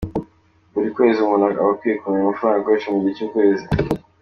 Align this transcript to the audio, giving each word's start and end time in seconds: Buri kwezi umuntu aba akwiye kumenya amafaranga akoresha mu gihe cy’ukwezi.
Buri 0.73 0.89
kwezi 0.95 1.17
umuntu 1.19 1.43
aba 1.61 1.71
akwiye 1.73 1.95
kumenya 1.97 2.23
amafaranga 2.25 2.59
akoresha 2.61 2.89
mu 2.93 2.99
gihe 3.03 3.15
cy’ukwezi. 3.17 3.65